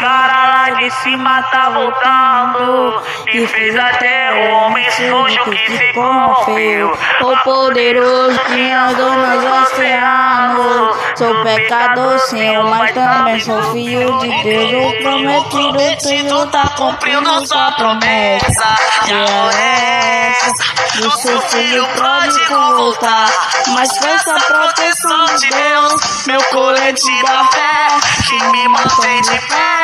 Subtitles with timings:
[0.00, 3.02] cara lá de cima tá voltando.
[3.32, 6.98] E fez até o homem sujo que se corrompeu.
[7.20, 10.96] O poderoso que andou nos oceanos.
[11.16, 14.94] Sou pecador, Senhor, mas também sou filho de Deus.
[14.94, 18.76] O prometido, Senhor tá cumprindo sua promessa.
[19.06, 23.28] Já é essa, do seu filho pródigo voltar.
[23.68, 27.88] Mas peça a proteção de Deus, meu colete da fé,
[28.26, 29.79] que me mantém de pé.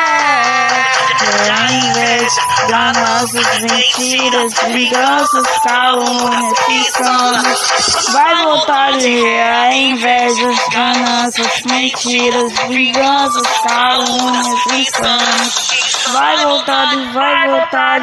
[1.49, 8.11] A inveja, ganâncias, mentiras, vinganças, calúnias, picanas.
[8.11, 15.67] Vai voltar de a inveja, ganâncias, mentiras, vinganças, calúnias, picanas.
[16.13, 18.01] Vai voltar de, vai voltar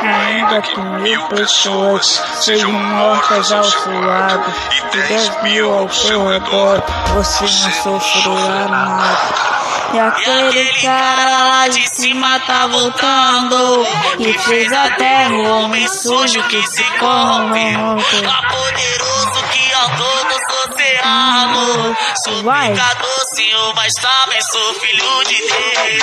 [0.00, 6.82] Ainda que mil pessoas sejam mortas ao seu lado e dez mil ao seu redor,
[7.14, 9.47] você não sofrerá nada.
[9.92, 13.86] E aquele cara lá de cima tá voltando
[14.18, 17.96] E fez até o homem sujo que se corrompeu
[18.28, 26.02] A poderoso que andou nos oceanos Sou pecador, senhor, mas também sou filho de Deus.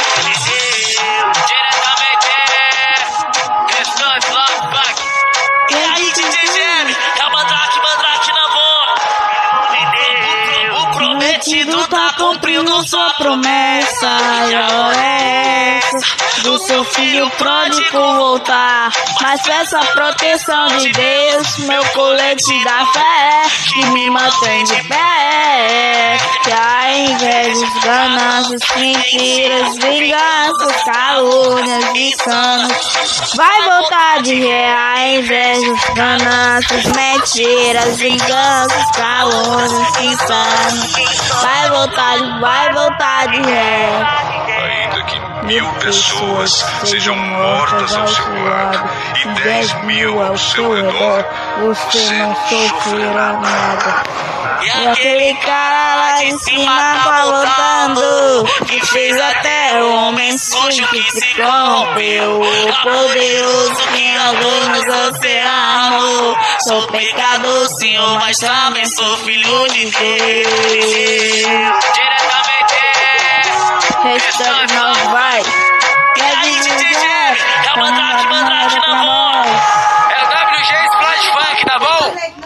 [1.48, 2.45] Diretamente
[12.56, 14.08] tá cumprindo sua promessa
[14.96, 18.92] é essa do seu filho pródigo voltar.
[19.22, 23.42] Mas peça a proteção de Deus, meu colete da fé,
[23.74, 25.95] que me mantém de pé.
[27.06, 33.34] Que a inveja, ganâncias, mentiras, vinganças, calúnias, insanos.
[33.36, 40.94] Vai voltar de ré a inveja, ganâncias, mentiras, vinganças, calúnias, insanos.
[41.42, 43.42] Vai voltar, vai voltar de
[45.04, 48.90] que mil pessoas sejam mortas ao seu lado
[49.24, 51.24] e dez mil ao seu redor,
[51.62, 54.15] você não sofrerá nada.
[54.66, 61.04] E aquele cara lá de cima tá voltando Que fez até o homem sujo que
[61.12, 62.42] se corrompeu.
[62.84, 63.86] Poderoso
[64.30, 66.38] andou nos oceanos.
[66.68, 70.48] Sou pecador, senhor, mas também sou filho de Deus.
[71.94, 72.76] Diretamente
[74.04, 75.65] Hashtag